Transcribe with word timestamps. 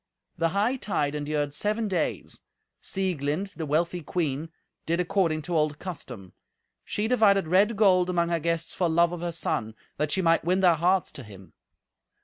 The 0.35 0.49
hightide 0.49 1.13
endured 1.13 1.53
seven 1.53 1.87
days. 1.87 2.41
Sieglind, 2.81 3.53
the 3.53 3.67
wealthy 3.67 4.01
queen, 4.01 4.49
did 4.87 4.99
according 4.99 5.43
to 5.43 5.55
old 5.55 5.77
custom. 5.77 6.33
She 6.83 7.07
divided 7.07 7.47
red 7.47 7.75
gold 7.77 8.09
among 8.09 8.29
her 8.29 8.39
guests 8.39 8.73
for 8.73 8.89
love 8.89 9.11
of 9.11 9.21
her 9.21 9.31
son, 9.31 9.75
that 9.97 10.11
she 10.11 10.23
might 10.23 10.43
win 10.43 10.61
their 10.61 10.73
hearts 10.73 11.11
to 11.11 11.23
him. 11.23 11.53